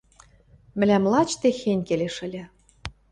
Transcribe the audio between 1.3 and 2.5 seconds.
техень келеш ыльы!